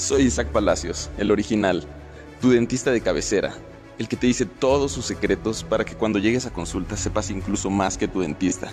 Soy 0.00 0.22
Isaac 0.22 0.48
Palacios, 0.48 1.10
el 1.18 1.30
original, 1.30 1.84
tu 2.40 2.48
dentista 2.48 2.90
de 2.90 3.02
cabecera, 3.02 3.52
el 3.98 4.08
que 4.08 4.16
te 4.16 4.28
dice 4.28 4.46
todos 4.46 4.92
sus 4.92 5.04
secretos 5.04 5.62
para 5.62 5.84
que 5.84 5.94
cuando 5.94 6.18
llegues 6.18 6.46
a 6.46 6.54
consulta 6.54 6.96
sepas 6.96 7.30
incluso 7.30 7.68
más 7.68 7.98
que 7.98 8.08
tu 8.08 8.20
dentista. 8.20 8.72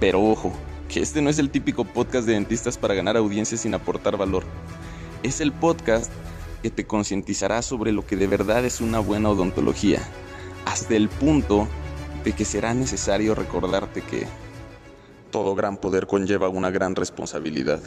Pero 0.00 0.20
ojo, 0.20 0.52
que 0.88 0.98
este 0.98 1.22
no 1.22 1.30
es 1.30 1.38
el 1.38 1.48
típico 1.48 1.84
podcast 1.84 2.26
de 2.26 2.32
dentistas 2.32 2.76
para 2.76 2.94
ganar 2.94 3.16
audiencia 3.16 3.56
sin 3.56 3.72
aportar 3.72 4.16
valor. 4.16 4.42
Es 5.22 5.40
el 5.40 5.52
podcast 5.52 6.10
que 6.60 6.70
te 6.70 6.86
concientizará 6.86 7.62
sobre 7.62 7.92
lo 7.92 8.04
que 8.04 8.16
de 8.16 8.26
verdad 8.26 8.64
es 8.64 8.80
una 8.80 8.98
buena 8.98 9.28
odontología, 9.28 10.02
hasta 10.64 10.96
el 10.96 11.08
punto 11.08 11.68
de 12.24 12.32
que 12.32 12.44
será 12.44 12.74
necesario 12.74 13.36
recordarte 13.36 14.02
que 14.02 14.26
todo 15.32 15.56
gran 15.56 15.76
poder 15.76 16.06
conlleva 16.06 16.48
una 16.48 16.70
gran 16.70 16.94
responsabilidad. 16.94 17.80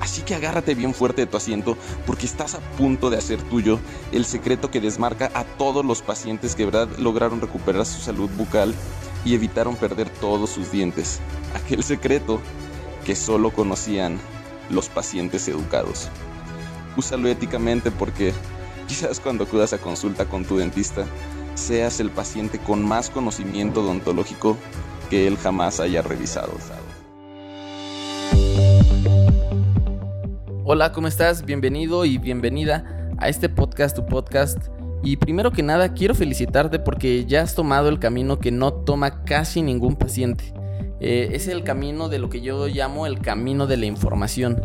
Así 0.00 0.22
que 0.22 0.34
agárrate 0.34 0.74
bien 0.74 0.94
fuerte 0.94 1.22
de 1.22 1.26
tu 1.26 1.36
asiento 1.36 1.76
porque 2.06 2.24
estás 2.24 2.54
a 2.54 2.60
punto 2.78 3.10
de 3.10 3.18
hacer 3.18 3.42
tuyo 3.42 3.78
el 4.12 4.24
secreto 4.24 4.70
que 4.70 4.80
desmarca 4.80 5.30
a 5.34 5.44
todos 5.44 5.84
los 5.84 6.00
pacientes 6.00 6.54
que 6.54 6.64
verdad 6.64 6.88
lograron 6.98 7.40
recuperar 7.40 7.84
su 7.84 8.00
salud 8.00 8.30
bucal 8.36 8.74
y 9.24 9.34
evitaron 9.34 9.76
perder 9.76 10.08
todos 10.08 10.50
sus 10.50 10.70
dientes. 10.70 11.20
Aquel 11.54 11.82
secreto 11.82 12.40
que 13.04 13.14
solo 13.16 13.50
conocían 13.50 14.18
los 14.70 14.88
pacientes 14.88 15.46
educados. 15.48 16.08
Úsalo 16.96 17.28
éticamente 17.28 17.90
porque 17.90 18.32
quizás 18.86 19.20
cuando 19.20 19.44
acudas 19.44 19.72
a 19.72 19.78
consulta 19.78 20.26
con 20.26 20.44
tu 20.44 20.58
dentista 20.58 21.04
seas 21.54 22.00
el 22.00 22.10
paciente 22.10 22.58
con 22.58 22.84
más 22.86 23.10
conocimiento 23.10 23.82
odontológico 23.82 24.56
que 25.10 25.26
él 25.26 25.36
jamás 25.36 25.80
haya 25.80 26.02
revisado. 26.02 26.52
Hola, 30.64 30.92
¿cómo 30.92 31.08
estás? 31.08 31.44
Bienvenido 31.44 32.04
y 32.04 32.18
bienvenida 32.18 33.10
a 33.18 33.28
este 33.28 33.48
podcast, 33.48 33.94
tu 33.94 34.06
podcast. 34.06 34.58
Y 35.02 35.18
primero 35.18 35.52
que 35.52 35.62
nada, 35.62 35.92
quiero 35.92 36.14
felicitarte 36.14 36.78
porque 36.78 37.26
ya 37.26 37.42
has 37.42 37.54
tomado 37.54 37.88
el 37.88 37.98
camino 37.98 38.38
que 38.38 38.50
no 38.50 38.72
toma 38.72 39.24
casi 39.24 39.60
ningún 39.60 39.96
paciente. 39.96 40.54
Eh, 41.00 41.30
es 41.32 41.48
el 41.48 41.64
camino 41.64 42.08
de 42.08 42.18
lo 42.18 42.30
que 42.30 42.40
yo 42.40 42.66
llamo 42.66 43.06
el 43.06 43.20
camino 43.20 43.66
de 43.66 43.76
la 43.76 43.86
información. 43.86 44.62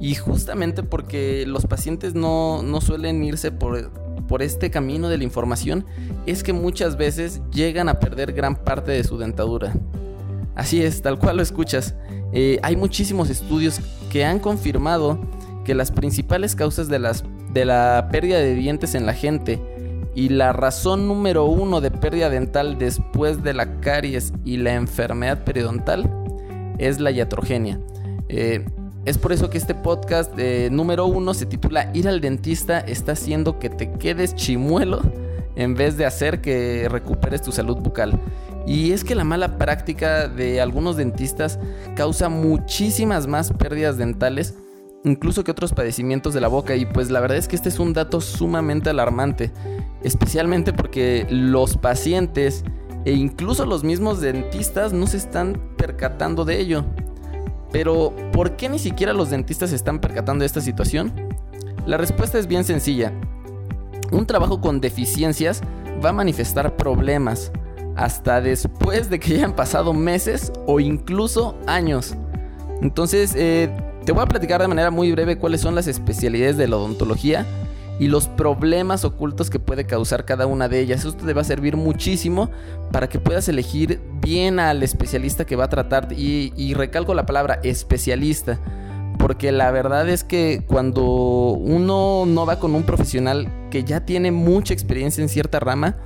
Y 0.00 0.16
justamente 0.16 0.82
porque 0.82 1.44
los 1.46 1.66
pacientes 1.66 2.14
no, 2.14 2.62
no 2.62 2.80
suelen 2.80 3.22
irse 3.22 3.52
por, 3.52 3.92
por 4.26 4.42
este 4.42 4.70
camino 4.70 5.08
de 5.08 5.18
la 5.18 5.24
información, 5.24 5.86
es 6.26 6.42
que 6.42 6.52
muchas 6.52 6.96
veces 6.96 7.40
llegan 7.52 7.88
a 7.88 8.00
perder 8.00 8.32
gran 8.32 8.56
parte 8.56 8.92
de 8.92 9.04
su 9.04 9.18
dentadura. 9.18 9.74
Así 10.54 10.82
es, 10.82 11.02
tal 11.02 11.18
cual 11.18 11.36
lo 11.36 11.42
escuchas. 11.42 11.94
Eh, 12.32 12.58
hay 12.62 12.76
muchísimos 12.76 13.30
estudios 13.30 13.80
que 14.10 14.24
han 14.24 14.38
confirmado 14.38 15.18
que 15.64 15.74
las 15.74 15.90
principales 15.90 16.54
causas 16.54 16.88
de, 16.88 16.98
la 16.98 18.08
pérdida 18.10 18.38
de 18.38 18.54
dientes 18.54 18.94
en 18.94 19.06
la 19.06 19.12
gente 19.12 19.60
y 20.14 20.30
la 20.30 20.52
razón 20.52 21.06
número 21.06 21.44
uno 21.44 21.80
de 21.80 21.90
pérdida 21.90 22.30
dental 22.30 22.78
después 22.78 23.42
de 23.42 23.54
la 23.54 23.80
caries 23.80 24.32
y 24.44 24.56
la 24.56 24.74
enfermedad 24.74 25.44
periodontal 25.44 26.10
es 26.78 27.00
la 27.00 27.10
iatrogenia. 27.10 27.78
Eh, 28.28 28.64
es 29.04 29.16
por 29.16 29.32
eso 29.32 29.48
que 29.48 29.58
este 29.58 29.74
podcast 29.74 30.32
eh, 30.38 30.68
número 30.70 31.06
uno 31.06 31.32
se 31.34 31.46
titula 31.46 31.90
Ir 31.94 32.08
al 32.08 32.20
dentista 32.20 32.80
está 32.80 33.12
haciendo 33.12 33.58
que 33.58 33.70
te 33.70 33.92
quedes 33.92 34.34
chimuelo 34.34 35.00
en 35.56 35.74
vez 35.74 35.96
de 35.96 36.06
hacer 36.06 36.40
que 36.40 36.88
recuperes 36.90 37.42
tu 37.42 37.52
salud 37.52 37.76
bucal. 37.76 38.18
Y 38.66 38.92
es 38.92 39.04
que 39.04 39.14
la 39.14 39.24
mala 39.24 39.56
práctica 39.58 40.28
de 40.28 40.60
algunos 40.60 40.96
dentistas 40.96 41.58
causa 41.96 42.28
muchísimas 42.28 43.26
más 43.26 43.52
pérdidas 43.52 43.96
dentales, 43.96 44.54
incluso 45.04 45.44
que 45.44 45.50
otros 45.50 45.72
padecimientos 45.72 46.34
de 46.34 46.40
la 46.40 46.48
boca. 46.48 46.76
Y 46.76 46.84
pues 46.86 47.10
la 47.10 47.20
verdad 47.20 47.38
es 47.38 47.48
que 47.48 47.56
este 47.56 47.70
es 47.70 47.78
un 47.78 47.92
dato 47.92 48.20
sumamente 48.20 48.90
alarmante, 48.90 49.52
especialmente 50.02 50.72
porque 50.72 51.26
los 51.30 51.76
pacientes 51.76 52.64
e 53.04 53.12
incluso 53.12 53.64
los 53.64 53.84
mismos 53.84 54.20
dentistas 54.20 54.92
no 54.92 55.06
se 55.06 55.16
están 55.16 55.58
percatando 55.76 56.44
de 56.44 56.60
ello. 56.60 56.84
Pero, 57.70 58.14
¿por 58.32 58.56
qué 58.56 58.68
ni 58.68 58.78
siquiera 58.78 59.12
los 59.12 59.30
dentistas 59.30 59.70
se 59.70 59.76
están 59.76 60.00
percatando 60.00 60.42
de 60.42 60.46
esta 60.46 60.60
situación? 60.60 61.12
La 61.86 61.96
respuesta 61.96 62.38
es 62.38 62.46
bien 62.46 62.64
sencilla. 62.64 63.12
Un 64.10 64.26
trabajo 64.26 64.60
con 64.60 64.80
deficiencias 64.80 65.60
va 66.04 66.10
a 66.10 66.14
manifestar 66.14 66.76
problemas, 66.76 67.52
hasta 67.98 68.40
después 68.40 69.10
de 69.10 69.18
que 69.18 69.34
hayan 69.36 69.54
pasado 69.54 69.92
meses 69.92 70.52
o 70.66 70.80
incluso 70.80 71.58
años. 71.66 72.14
Entonces, 72.80 73.34
eh, 73.36 73.70
te 74.04 74.12
voy 74.12 74.22
a 74.22 74.26
platicar 74.26 74.60
de 74.60 74.68
manera 74.68 74.90
muy 74.90 75.12
breve 75.12 75.36
cuáles 75.36 75.60
son 75.60 75.74
las 75.74 75.88
especialidades 75.88 76.56
de 76.56 76.68
la 76.68 76.76
odontología 76.76 77.44
y 77.98 78.06
los 78.06 78.28
problemas 78.28 79.04
ocultos 79.04 79.50
que 79.50 79.58
puede 79.58 79.84
causar 79.84 80.24
cada 80.24 80.46
una 80.46 80.68
de 80.68 80.78
ellas. 80.78 81.04
Esto 81.04 81.26
te 81.26 81.32
va 81.32 81.40
a 81.40 81.44
servir 81.44 81.76
muchísimo 81.76 82.50
para 82.92 83.08
que 83.08 83.18
puedas 83.18 83.48
elegir 83.48 84.00
bien 84.22 84.60
al 84.60 84.84
especialista 84.84 85.44
que 85.44 85.56
va 85.56 85.64
a 85.64 85.68
tratarte. 85.68 86.14
Y, 86.14 86.52
y, 86.56 86.74
recalco 86.74 87.12
la 87.14 87.26
palabra 87.26 87.58
especialista. 87.64 88.60
Porque 89.18 89.50
la 89.50 89.72
verdad 89.72 90.08
es 90.08 90.22
que 90.22 90.62
cuando 90.64 91.02
uno 91.02 92.24
no 92.24 92.46
va 92.46 92.60
con 92.60 92.76
un 92.76 92.84
profesional 92.84 93.48
que 93.68 93.82
ya 93.82 94.06
tiene 94.06 94.30
mucha 94.30 94.72
experiencia 94.72 95.20
en 95.20 95.28
cierta 95.28 95.58
rama, 95.58 95.96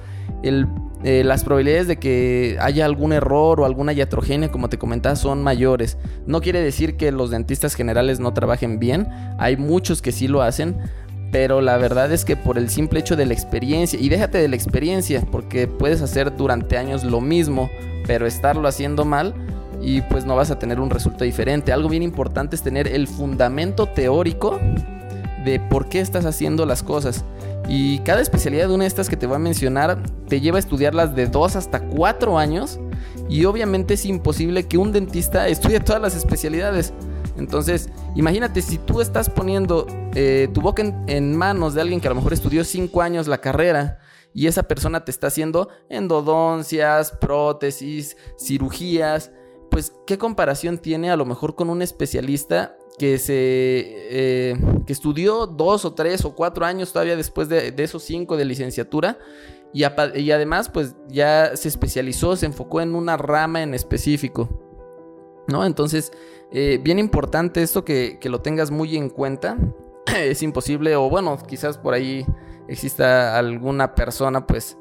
el 0.43 0.67
eh, 1.05 1.25
las 1.25 1.45
probabilidades 1.45 1.89
de 1.89 1.99
que 1.99 2.57
haya 2.61 2.85
algún 2.85 3.13
error 3.13 3.61
o 3.61 3.65
alguna 3.65 3.93
iatrogenia, 3.93 4.51
como 4.51 4.69
te 4.69 4.79
comentaba, 4.79 5.17
son 5.17 5.43
mayores. 5.43 5.99
No 6.27 6.41
quiere 6.41 6.61
decir 6.61 6.97
que 6.97 7.11
los 7.13 7.31
dentistas 7.31 7.75
generales 7.75 8.21
no 8.21 8.33
trabajen 8.35 8.79
bien, 8.79 9.09
hay 9.39 9.57
muchos 9.57 10.01
que 10.01 10.13
sí 10.13 10.29
lo 10.29 10.43
hacen, 10.43 10.77
pero 11.33 11.61
la 11.61 11.79
verdad 11.79 12.13
es 12.13 12.25
que 12.25 12.37
por 12.37 12.59
el 12.59 12.69
simple 12.69 13.01
hecho 13.01 13.17
de 13.17 13.27
la 13.27 13.33
experiencia, 13.33 13.99
y 13.99 14.09
déjate 14.09 14.39
de 14.39 14.49
la 14.49 14.57
experiencia, 14.57 15.23
porque 15.31 15.67
puedes 15.67 16.03
hacer 16.03 16.37
durante 16.37 16.77
años 16.77 17.05
lo 17.05 17.21
mismo, 17.21 17.71
pero 18.07 18.27
estarlo 18.27 18.69
haciendo 18.69 19.05
mal, 19.05 19.35
y 19.81 20.03
pues 20.03 20.25
no 20.25 20.37
vas 20.37 20.51
a 20.51 20.59
tener 20.59 20.79
un 20.79 20.91
resultado 20.91 21.25
diferente. 21.25 21.73
Algo 21.73 21.89
bien 21.89 22.03
importante 22.03 22.55
es 22.55 22.63
tener 22.63 22.87
el 22.87 23.09
fundamento 23.09 23.87
teórico 23.87 24.61
de 25.45 25.59
por 25.59 25.89
qué 25.89 26.01
estás 26.01 26.25
haciendo 26.25 26.67
las 26.67 26.83
cosas. 26.83 27.25
Y 27.69 28.01
cada 28.01 28.21
especialidad 28.21 28.69
de 28.69 28.75
una 28.75 28.85
de 28.85 28.89
estas 28.89 29.09
que 29.09 29.17
te 29.17 29.27
voy 29.27 29.37
a 29.37 29.39
mencionar 29.39 30.03
te 30.29 30.41
lleva 30.41 30.57
a 30.57 30.61
estudiarlas 30.61 31.15
de 31.15 31.27
2 31.27 31.57
hasta 31.57 31.81
4 31.81 32.39
años. 32.39 32.81
Y 33.29 33.45
obviamente 33.45 33.95
es 33.95 34.05
imposible 34.05 34.65
que 34.67 34.79
un 34.79 34.93
dentista 34.93 35.49
estudie 35.49 35.81
todas 35.81 36.03
las 36.03 36.15
especialidades. 36.15 36.93
Entonces, 37.37 37.89
imagínate 38.15 38.61
si 38.63 38.79
tú 38.79 39.01
estás 39.01 39.31
poniendo 39.31 39.87
eh, 40.15 40.49
tu 40.53 40.61
boca 40.61 40.83
en, 41.07 41.37
manos 41.37 41.75
de 41.75 41.81
alguien 41.81 42.01
que 42.01 42.09
a 42.09 42.11
lo 42.11 42.17
mejor 42.17 42.33
estudió 42.33 42.65
5 42.65 43.01
años 43.01 43.27
la 43.27 43.39
carrera 43.39 44.01
y 44.35 44.47
esa 44.47 44.65
persona 44.65 45.05
te 45.05 45.11
está 45.11 45.29
haciendo 45.29 45.69
endodoncias, 45.89 47.13
prótesis, 47.13 48.17
cirugías, 48.39 49.31
pues 49.71 49.93
qué 50.07 50.19
comparación 50.19 50.79
tiene 50.79 51.11
a 51.11 51.17
lo 51.17 51.25
mejor 51.25 51.55
con 51.55 51.71
un 51.71 51.81
especialista 51.81 52.77
que 52.99 53.19
se 53.19 53.35
eh, 53.35 54.57
que 54.87 54.93
estudió 54.93 55.47
dos 55.47 55.85
o 55.85 55.95
tres 55.95 56.25
o 56.25 56.35
cuatro 56.35 56.65
años 56.65 56.93
todavía 56.93 57.17
después 57.17 57.49
de, 57.49 57.75
esos 57.79 58.03
cinco 58.03 58.37
de 58.37 58.45
licenciatura 58.45 59.19
y, 59.73 59.85
además 59.85 60.69
pues 60.69 60.95
ya 61.09 61.57
se 61.57 61.69
especializó, 61.69 62.37
se 62.37 62.47
enfocó 62.47 62.81
en 62.83 62.95
una 62.95 63.17
rama 63.17 63.63
en 63.63 63.73
específico. 63.75 64.49
¿No? 65.49 65.65
Entonces, 65.65 66.13
eh, 66.53 66.79
bien 66.81 67.01
importante 67.01 67.63
esto 67.63 67.85
que, 67.85 68.19
que, 68.21 68.29
lo 68.29 68.43
tengas 68.43 68.71
muy 68.71 68.97
en 68.97 69.09
cuenta. 69.11 69.57
es 70.17 70.43
imposible, 70.43 70.95
o 70.95 71.09
bueno, 71.11 71.37
quizás 71.49 71.79
por 71.79 71.95
ahí 71.95 72.25
exista 72.69 73.37
alguna 73.37 73.95
persona 73.95 74.47
pues 74.47 74.77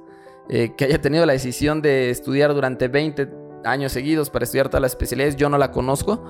eh, 0.49 0.73
que 0.75 0.85
haya 0.85 1.01
tenido 1.01 1.25
la 1.25 1.33
decisión 1.33 1.81
de 1.81 2.09
estudiar 2.09 2.53
durante 2.53 2.87
20 2.87 3.29
años 3.63 3.91
seguidos 3.91 4.29
para 4.29 4.43
estudiar 4.43 4.67
todas 4.67 4.81
las 4.81 4.91
especialidades. 4.91 5.35
Yo 5.35 5.49
no 5.49 5.57
la 5.57 5.71
conozco 5.71 6.23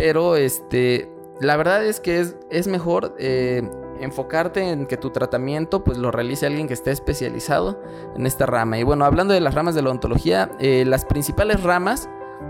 pero 0.00 0.34
este, 0.36 1.12
la 1.40 1.58
verdad 1.58 1.84
es 1.84 2.00
que 2.00 2.24
es, 2.48 2.66
mejor 2.66 3.14
eh, 3.18 3.68
enfocarte 4.00 4.70
en 4.70 4.86
que 4.86 4.96
tu 4.96 5.10
tratamiento 5.10 5.84
pues 5.84 5.98
lo 5.98 6.10
realice 6.10 6.46
alguien 6.46 6.68
que 6.68 6.72
esté 6.72 6.90
especializado 6.90 7.78
en 8.16 8.24
esta 8.24 8.46
rama. 8.46 8.78
Y 8.78 8.82
bueno, 8.82 9.04
hablando 9.04 9.34
de 9.34 9.42
las 9.42 9.54
ramas 9.54 9.74
de 9.74 9.82
la 9.82 9.90
odontología, 9.90 10.52
eh, 10.58 10.84
las 10.86 11.04
principales 11.04 11.62
ramas 11.62 12.08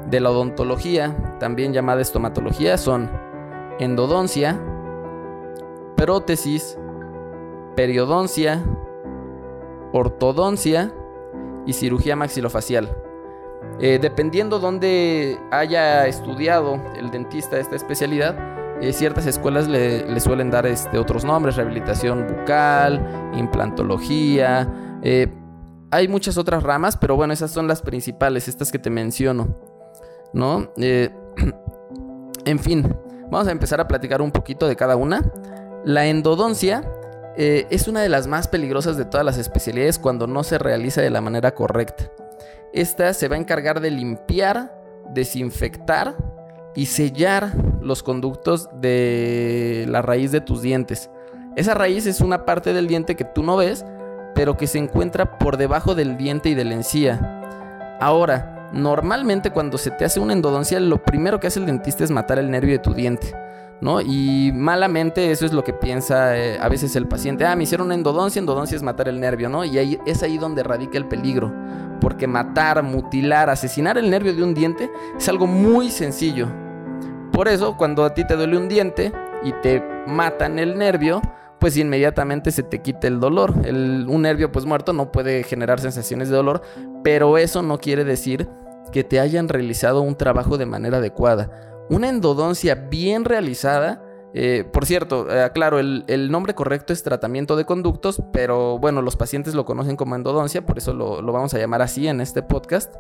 de 0.08 0.20
la 0.20 0.30
odontología, 0.30 1.36
también 1.40 1.72
llamada 1.72 2.00
estomatología, 2.00 2.78
son 2.78 3.10
endodoncia, 3.80 4.62
prótesis, 5.96 6.78
periodoncia, 7.74 8.62
ortodoncia 9.92 10.94
y 11.66 11.72
cirugía 11.72 12.14
maxilofacial. 12.14 13.09
Eh, 13.82 13.98
dependiendo 14.00 14.58
dónde 14.58 15.38
haya 15.50 16.06
estudiado 16.06 16.82
el 16.96 17.10
dentista 17.10 17.58
esta 17.58 17.76
especialidad, 17.76 18.36
eh, 18.82 18.92
ciertas 18.92 19.24
escuelas 19.26 19.68
le, 19.68 20.20
suelen 20.20 20.50
dar 20.50 20.66
este, 20.66 20.98
otros 20.98 21.24
nombres, 21.24 21.56
rehabilitación 21.56 22.26
bucal, 22.26 23.32
implantología. 23.34 24.68
Eh, 25.02 25.32
hay 25.90 26.08
muchas 26.08 26.36
otras 26.36 26.62
ramas, 26.62 26.98
pero 26.98 27.16
bueno, 27.16 27.32
esas 27.32 27.52
son 27.52 27.66
las 27.66 27.80
principales, 27.80 28.48
estas 28.48 28.70
que 28.70 28.78
te 28.78 28.90
menciono. 28.90 29.56
¿No? 30.34 30.72
en 30.76 32.58
fin, 32.58 32.94
vamos 33.30 33.48
a 33.48 33.50
empezar 33.50 33.80
a 33.80 33.88
platicar 33.88 34.20
un 34.20 34.30
poquito 34.30 34.68
de 34.68 34.76
cada 34.76 34.96
una. 34.96 35.24
La 35.84 36.06
endodoncia 36.06 36.84
es 37.36 37.88
una 37.88 38.02
de 38.02 38.10
las 38.10 38.26
más 38.26 38.48
peligrosas 38.48 38.98
de 38.98 39.06
todas 39.06 39.24
las 39.24 39.38
especialidades 39.38 39.98
cuando 39.98 40.26
no 40.26 40.44
se 40.44 40.58
realiza 40.58 41.00
de 41.00 41.08
la 41.08 41.22
manera 41.22 41.54
correcta. 41.54 42.10
Esta 42.72 43.12
se 43.14 43.28
va 43.28 43.36
a 43.36 43.38
encargar 43.38 43.80
de 43.80 43.90
limpiar, 43.90 44.80
desinfectar 45.12 46.16
y 46.74 46.86
sellar 46.86 47.52
los 47.80 48.02
conductos 48.02 48.68
de 48.80 49.86
la 49.88 50.02
raíz 50.02 50.30
de 50.30 50.40
tus 50.40 50.62
dientes. 50.62 51.10
Esa 51.56 51.74
raíz 51.74 52.06
es 52.06 52.20
una 52.20 52.44
parte 52.44 52.72
del 52.72 52.86
diente 52.86 53.16
que 53.16 53.24
tú 53.24 53.42
no 53.42 53.56
ves, 53.56 53.84
pero 54.34 54.56
que 54.56 54.68
se 54.68 54.78
encuentra 54.78 55.38
por 55.38 55.56
debajo 55.56 55.94
del 55.96 56.16
diente 56.16 56.48
y 56.48 56.54
de 56.54 56.64
la 56.64 56.74
encía. 56.74 57.98
Ahora, 58.00 58.70
normalmente 58.72 59.50
cuando 59.50 59.76
se 59.76 59.90
te 59.90 60.04
hace 60.04 60.20
una 60.20 60.32
endodoncia, 60.32 60.78
lo 60.78 61.02
primero 61.02 61.40
que 61.40 61.48
hace 61.48 61.58
el 61.58 61.66
dentista 61.66 62.04
es 62.04 62.10
matar 62.12 62.38
el 62.38 62.50
nervio 62.50 62.72
de 62.72 62.78
tu 62.78 62.94
diente. 62.94 63.34
¿No? 63.80 64.02
Y 64.02 64.52
malamente 64.54 65.30
eso 65.30 65.46
es 65.46 65.54
lo 65.54 65.64
que 65.64 65.72
piensa 65.72 66.36
eh, 66.36 66.58
a 66.60 66.68
veces 66.68 66.94
el 66.96 67.08
paciente. 67.08 67.46
Ah, 67.46 67.56
me 67.56 67.64
hicieron 67.64 67.86
una 67.86 67.94
endodoncia, 67.94 68.38
endodoncia 68.38 68.76
es 68.76 68.82
matar 68.82 69.08
el 69.08 69.18
nervio, 69.18 69.48
¿no? 69.48 69.64
Y 69.64 69.78
ahí, 69.78 69.98
es 70.04 70.22
ahí 70.22 70.36
donde 70.36 70.62
radica 70.62 70.98
el 70.98 71.06
peligro. 71.06 71.50
Porque 72.00 72.26
matar, 72.26 72.82
mutilar, 72.82 73.48
asesinar 73.48 73.96
el 73.96 74.10
nervio 74.10 74.34
de 74.34 74.42
un 74.42 74.52
diente 74.52 74.90
es 75.16 75.28
algo 75.28 75.46
muy 75.46 75.90
sencillo. 75.90 76.46
Por 77.32 77.48
eso, 77.48 77.76
cuando 77.76 78.04
a 78.04 78.12
ti 78.12 78.26
te 78.26 78.36
duele 78.36 78.58
un 78.58 78.68
diente 78.68 79.12
y 79.44 79.52
te 79.62 79.82
matan 80.06 80.58
el 80.58 80.76
nervio, 80.76 81.22
pues 81.60 81.76
inmediatamente 81.76 82.50
se 82.50 82.62
te 82.62 82.80
quita 82.80 83.06
el 83.06 83.20
dolor. 83.20 83.52
un 83.52 84.22
nervio 84.22 84.50
pues 84.50 84.64
muerto 84.64 84.92
no 84.92 85.12
puede 85.12 85.44
generar 85.44 85.78
sensaciones 85.78 86.28
de 86.28 86.36
dolor, 86.36 86.62
pero 87.04 87.38
eso 87.38 87.62
no 87.62 87.78
quiere 87.78 88.04
decir 88.04 88.48
que 88.90 89.04
te 89.04 89.20
hayan 89.20 89.48
realizado 89.48 90.00
un 90.00 90.16
trabajo 90.16 90.58
de 90.58 90.66
manera 90.66 90.96
adecuada. 90.96 91.69
Una 91.90 92.08
endodoncia 92.08 92.76
bien 92.76 93.24
realizada, 93.24 94.04
eh, 94.32 94.64
por 94.72 94.86
cierto, 94.86 95.26
eh, 95.28 95.50
claro, 95.52 95.80
el, 95.80 96.30
nombre 96.30 96.54
correcto 96.54 96.92
es 96.92 97.02
tratamiento 97.02 97.56
de 97.56 97.64
conductos, 97.64 98.22
pero 98.32 98.78
bueno, 98.78 99.02
los 99.02 99.16
pacientes 99.16 99.54
lo 99.54 99.64
conocen 99.64 99.96
como 99.96 100.14
endodoncia, 100.14 100.64
por 100.64 100.78
eso 100.78 100.94
lo, 100.94 101.20
vamos 101.32 101.52
a 101.52 101.58
llamar 101.58 101.82
así 101.82 102.06
en 102.06 102.20
este 102.20 102.42
podcast. 102.42 102.94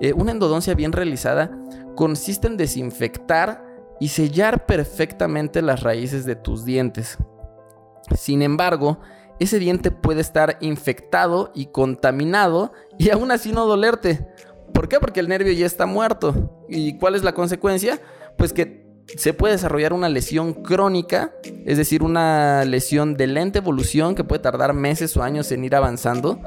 Eh, 0.00 0.12
una 0.14 0.32
endodoncia 0.32 0.74
bien 0.74 0.90
realizada 0.90 1.56
consiste 1.94 2.48
en 2.48 2.56
desinfectar 2.56 3.64
y 4.00 4.08
sellar 4.08 4.66
perfectamente 4.66 5.62
las 5.62 5.84
raíces 5.84 6.24
de 6.24 6.34
tus 6.34 6.64
dientes. 6.64 7.18
Sin 8.16 8.42
embargo, 8.42 8.98
ese 9.38 9.60
diente 9.60 9.92
puede 9.92 10.22
estar 10.22 10.58
infectado 10.60 11.52
y 11.54 11.66
contaminado 11.66 12.72
y 12.98 13.10
aún 13.10 13.30
así 13.30 13.52
no 13.52 13.66
dolerte. 13.66 14.26
¿Por 14.72 14.88
qué? 14.88 14.98
Porque 14.98 15.20
el 15.20 15.28
nervio 15.28 15.52
ya 15.52 15.66
está 15.66 15.86
muerto. 15.86 16.64
¿Y 16.68 16.98
cuál 16.98 17.14
es 17.14 17.22
la 17.22 17.32
consecuencia? 17.32 18.00
Pues 18.36 18.52
que 18.52 18.84
se 19.16 19.32
puede 19.32 19.54
desarrollar 19.54 19.92
una 19.92 20.08
lesión 20.08 20.54
crónica, 20.54 21.32
es 21.64 21.76
decir, 21.76 22.02
una 22.02 22.64
lesión 22.64 23.16
de 23.16 23.26
lenta 23.26 23.58
evolución 23.58 24.14
que 24.14 24.24
puede 24.24 24.40
tardar 24.40 24.72
meses 24.74 25.16
o 25.16 25.22
años 25.22 25.50
en 25.52 25.64
ir 25.64 25.74
avanzando. 25.74 26.40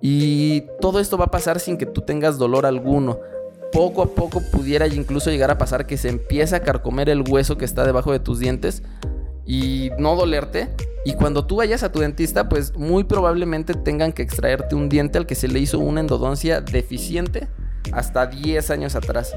Y 0.00 0.62
todo 0.80 0.98
esto 0.98 1.16
va 1.16 1.26
a 1.26 1.30
pasar 1.30 1.60
sin 1.60 1.78
que 1.78 1.86
tú 1.86 2.00
tengas 2.00 2.38
dolor 2.38 2.66
alguno. 2.66 3.20
Poco 3.72 4.02
a 4.02 4.14
poco 4.14 4.42
pudiera 4.50 4.86
incluso 4.86 5.30
llegar 5.30 5.50
a 5.50 5.58
pasar 5.58 5.86
que 5.86 5.96
se 5.96 6.08
empieza 6.08 6.56
a 6.56 6.60
carcomer 6.60 7.08
el 7.08 7.22
hueso 7.26 7.56
que 7.56 7.64
está 7.64 7.86
debajo 7.86 8.12
de 8.12 8.18
tus 8.18 8.40
dientes 8.40 8.82
y 9.46 9.90
no 9.98 10.16
dolerte. 10.16 10.70
Y 11.04 11.14
cuando 11.14 11.46
tú 11.46 11.56
vayas 11.56 11.82
a 11.82 11.92
tu 11.92 12.00
dentista, 12.00 12.48
pues 12.48 12.76
muy 12.76 13.04
probablemente 13.04 13.74
tengan 13.74 14.12
que 14.12 14.22
extraerte 14.22 14.74
un 14.74 14.88
diente 14.88 15.18
al 15.18 15.26
que 15.26 15.34
se 15.34 15.48
le 15.48 15.60
hizo 15.60 15.78
una 15.78 16.00
endodoncia 16.00 16.60
deficiente 16.60 17.48
hasta 17.92 18.26
10 18.26 18.70
años 18.70 18.94
atrás. 18.94 19.34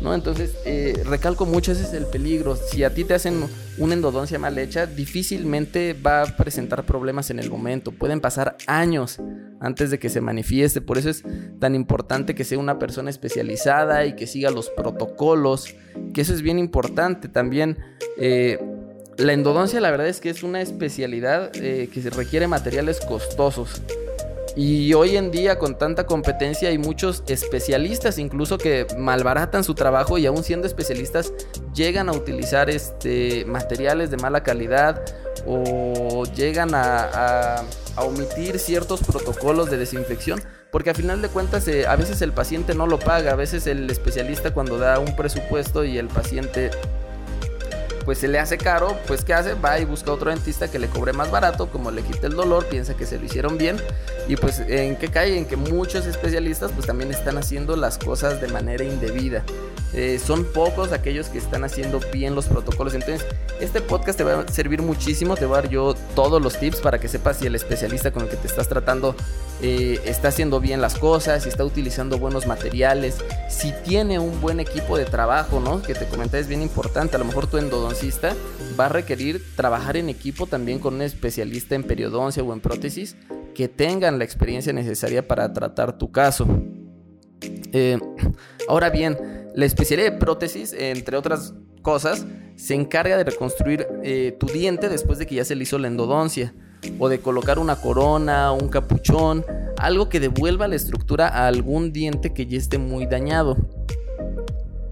¿no? 0.00 0.14
Entonces, 0.14 0.56
eh, 0.64 1.02
recalco 1.04 1.46
mucho, 1.46 1.72
ese 1.72 1.82
es 1.82 1.92
el 1.92 2.06
peligro. 2.06 2.56
Si 2.56 2.84
a 2.84 2.94
ti 2.94 3.04
te 3.04 3.14
hacen 3.14 3.44
una 3.78 3.94
endodoncia 3.94 4.38
mal 4.38 4.58
hecha, 4.58 4.86
difícilmente 4.86 5.94
va 5.94 6.22
a 6.22 6.36
presentar 6.36 6.84
problemas 6.84 7.30
en 7.30 7.38
el 7.38 7.50
momento. 7.50 7.92
Pueden 7.92 8.20
pasar 8.20 8.56
años 8.66 9.18
antes 9.60 9.90
de 9.90 9.98
que 9.98 10.08
se 10.08 10.20
manifieste. 10.20 10.80
Por 10.80 10.98
eso 10.98 11.10
es 11.10 11.24
tan 11.58 11.74
importante 11.74 12.34
que 12.34 12.44
sea 12.44 12.58
una 12.58 12.78
persona 12.78 13.10
especializada 13.10 14.06
y 14.06 14.14
que 14.14 14.26
siga 14.26 14.50
los 14.50 14.70
protocolos. 14.70 15.74
Que 16.14 16.20
eso 16.20 16.32
es 16.32 16.42
bien 16.42 16.58
importante 16.58 17.28
también. 17.28 17.78
Eh, 18.18 18.58
la 19.16 19.32
endodoncia 19.32 19.80
la 19.80 19.90
verdad 19.90 20.06
es 20.06 20.20
que 20.20 20.30
es 20.30 20.44
una 20.44 20.60
especialidad 20.60 21.50
eh, 21.56 21.88
que 21.92 22.08
requiere 22.10 22.46
materiales 22.46 23.00
costosos. 23.00 23.82
Y 24.60 24.92
hoy 24.94 25.16
en 25.16 25.30
día 25.30 25.56
con 25.56 25.78
tanta 25.78 26.04
competencia 26.04 26.70
hay 26.70 26.78
muchos 26.78 27.22
especialistas 27.28 28.18
incluso 28.18 28.58
que 28.58 28.88
malbaratan 28.98 29.62
su 29.62 29.72
trabajo 29.76 30.18
y 30.18 30.26
aún 30.26 30.42
siendo 30.42 30.66
especialistas 30.66 31.32
llegan 31.72 32.08
a 32.08 32.12
utilizar 32.12 32.68
este, 32.68 33.44
materiales 33.44 34.10
de 34.10 34.16
mala 34.16 34.42
calidad 34.42 35.00
o 35.46 36.24
llegan 36.34 36.70
a, 36.74 37.62
omitir 37.98 38.58
ciertos 38.58 39.00
protocolos 39.00 39.70
de 39.70 39.76
desinfección 39.76 40.40
porque 40.72 40.90
a 40.90 40.94
final 40.94 41.22
de 41.22 41.28
cuentas 41.28 41.68
eh, 41.68 41.86
a 41.86 41.94
veces 41.94 42.20
el 42.20 42.32
paciente 42.32 42.74
no 42.74 42.88
lo 42.88 42.98
paga, 42.98 43.32
a 43.32 43.36
veces 43.36 43.68
el 43.68 43.88
especialista 43.88 44.52
cuando 44.52 44.76
da 44.76 44.98
un 44.98 45.14
presupuesto 45.14 45.84
y 45.84 45.98
el 45.98 46.08
paciente 46.08 46.72
pues 48.08 48.20
se 48.20 48.28
le 48.28 48.38
hace 48.38 48.56
caro, 48.56 48.96
pues 49.06 49.22
¿qué 49.22 49.34
hace? 49.34 49.52
Va 49.52 49.78
y 49.78 49.84
busca 49.84 50.10
otro 50.10 50.30
dentista 50.30 50.70
que 50.70 50.78
le 50.78 50.88
cobre 50.88 51.12
más 51.12 51.30
barato, 51.30 51.70
como 51.70 51.90
le 51.90 52.00
quita 52.00 52.26
el 52.26 52.32
dolor, 52.32 52.64
piensa 52.64 52.96
que 52.96 53.04
se 53.04 53.18
lo 53.18 53.26
hicieron 53.26 53.58
bien 53.58 53.76
y 54.28 54.36
pues 54.36 54.60
en 54.60 54.96
qué 54.96 55.08
cae, 55.08 55.36
en 55.36 55.44
que 55.44 55.56
muchos 55.56 56.06
especialistas 56.06 56.72
pues 56.72 56.86
también 56.86 57.10
están 57.10 57.36
haciendo 57.36 57.76
las 57.76 57.98
cosas 57.98 58.40
de 58.40 58.48
manera 58.48 58.82
indebida. 58.82 59.44
Eh, 59.94 60.20
son 60.22 60.44
pocos 60.44 60.92
aquellos 60.92 61.28
que 61.28 61.38
están 61.38 61.64
haciendo 61.64 62.00
bien 62.12 62.34
los 62.34 62.46
protocolos. 62.46 62.94
Entonces, 62.94 63.26
este 63.60 63.80
podcast 63.80 64.18
te 64.18 64.24
va 64.24 64.40
a 64.40 64.48
servir 64.48 64.82
muchísimo. 64.82 65.34
Te 65.34 65.46
voy 65.46 65.58
a 65.58 65.62
dar 65.62 65.70
yo 65.70 65.94
todos 66.14 66.42
los 66.42 66.58
tips 66.58 66.80
para 66.80 66.98
que 66.98 67.08
sepas 67.08 67.38
si 67.38 67.46
el 67.46 67.54
especialista 67.54 68.10
con 68.10 68.24
el 68.24 68.28
que 68.28 68.36
te 68.36 68.46
estás 68.46 68.68
tratando 68.68 69.14
eh, 69.62 69.98
está 70.04 70.28
haciendo 70.28 70.60
bien 70.60 70.80
las 70.80 70.96
cosas, 70.96 71.42
si 71.42 71.48
está 71.48 71.64
utilizando 71.64 72.18
buenos 72.18 72.46
materiales, 72.46 73.16
si 73.48 73.72
tiene 73.84 74.18
un 74.18 74.40
buen 74.40 74.60
equipo 74.60 74.98
de 74.98 75.06
trabajo, 75.06 75.58
¿no? 75.58 75.80
Que 75.80 75.94
te 75.94 76.06
comenté 76.06 76.38
es 76.38 76.48
bien 76.48 76.60
importante. 76.60 77.16
A 77.16 77.18
lo 77.18 77.24
mejor 77.24 77.46
tu 77.46 77.56
va 78.78 78.86
a 78.86 78.88
requerir 78.88 79.42
trabajar 79.56 79.96
en 79.96 80.08
equipo 80.08 80.46
también 80.46 80.78
con 80.78 80.94
un 80.94 81.02
especialista 81.02 81.74
en 81.74 81.82
periodoncia 81.82 82.42
o 82.42 82.52
en 82.52 82.60
prótesis 82.60 83.16
que 83.54 83.68
tengan 83.68 84.18
la 84.18 84.24
experiencia 84.24 84.72
necesaria 84.72 85.26
para 85.26 85.52
tratar 85.52 85.98
tu 85.98 86.12
caso. 86.12 86.46
Eh, 87.72 87.98
ahora 88.68 88.90
bien, 88.90 89.16
la 89.54 89.64
especialidad 89.64 90.12
de 90.12 90.18
prótesis, 90.18 90.72
entre 90.72 91.16
otras 91.16 91.54
cosas, 91.82 92.24
se 92.56 92.74
encarga 92.74 93.16
de 93.16 93.24
reconstruir 93.24 93.86
eh, 94.02 94.36
tu 94.38 94.46
diente 94.46 94.88
después 94.88 95.18
de 95.18 95.26
que 95.26 95.36
ya 95.36 95.44
se 95.44 95.54
le 95.54 95.64
hizo 95.64 95.78
la 95.78 95.88
endodoncia, 95.88 96.54
o 96.98 97.08
de 97.08 97.18
colocar 97.20 97.58
una 97.58 97.76
corona, 97.76 98.52
un 98.52 98.68
capuchón, 98.68 99.44
algo 99.76 100.08
que 100.08 100.20
devuelva 100.20 100.68
la 100.68 100.76
estructura 100.76 101.28
a 101.28 101.48
algún 101.48 101.92
diente 101.92 102.32
que 102.32 102.46
ya 102.46 102.58
esté 102.58 102.78
muy 102.78 103.06
dañado. 103.06 103.56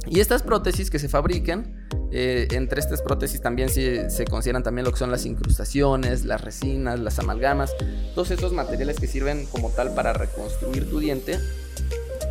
Y 0.09 0.21
estas 0.21 0.42
prótesis 0.42 0.90
que 0.90 0.99
se 0.99 1.09
fabrican, 1.09 1.87
eh, 2.13 2.47
entre 2.53 2.81
estas 2.81 3.03
prótesis 3.03 3.41
también 3.41 3.69
se, 3.69 4.25
consideran 4.31 4.63
también 4.63 4.85
lo 4.85 4.93
que 4.93 4.99
son 4.99 5.11
las 5.11 5.27
incrustaciones, 5.27 6.25
las 6.25 6.41
resinas, 6.41 7.01
las 7.01 7.19
amalgamas, 7.19 7.75
todos 8.15 8.31
estos 8.31 8.53
materiales 8.53 8.99
que 8.99 9.07
sirven 9.07 9.47
como 9.47 9.71
tal 9.71 9.95
para 9.95 10.13
reconstruir 10.13 10.89
tu 10.89 11.01
diente, 11.01 11.39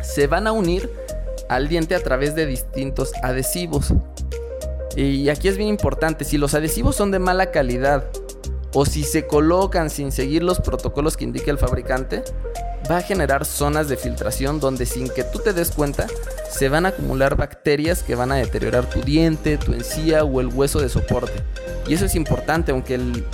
se 0.02 0.26
van 0.26 0.46
a 0.46 0.52
unir 0.52 0.90
al 1.48 1.68
diente 1.68 1.94
a 1.94 2.00
través 2.02 2.34
de 2.34 2.46
distintos 2.46 3.12
adhesivos. 3.22 3.92
Y 4.96 5.28
aquí 5.28 5.48
es 5.48 5.58
bien 5.58 5.68
importante, 5.68 6.24
si 6.24 6.38
los 6.38 6.54
adhesivos 6.54 6.96
son 6.96 7.10
de 7.10 7.18
mala 7.18 7.50
calidad 7.50 8.08
o 8.72 8.86
si 8.86 9.04
se 9.04 9.26
colocan 9.26 9.90
sin 9.90 10.10
seguir 10.10 10.42
los 10.42 10.60
protocolos 10.60 11.16
que 11.16 11.24
indica 11.24 11.50
el 11.50 11.58
fabricante, 11.58 12.24
va 12.90 12.98
a 12.98 13.02
generar 13.02 13.44
zonas 13.44 13.88
de 13.88 13.96
filtración 13.96 14.60
donde 14.60 14.86
sin 14.86 15.08
que 15.08 15.24
tú 15.24 15.38
te 15.38 15.52
des 15.52 15.70
cuenta 15.70 16.06
se 16.50 16.68
van 16.68 16.86
a 16.86 16.90
acumular 16.90 17.36
bacterias 17.36 18.02
que 18.02 18.14
van 18.14 18.32
a 18.32 18.36
deteriorar 18.36 18.88
tu 18.88 19.02
diente, 19.02 19.58
tu 19.58 19.72
encía 19.72 20.24
o 20.24 20.40
el 20.40 20.48
hueso 20.48 20.80
de 20.80 20.88
soporte. 20.88 21.42
Y 21.86 21.94
eso 21.94 22.06
es 22.06 22.14
importante, 22.14 22.72
aunque 22.72 22.94
el, 22.94 23.24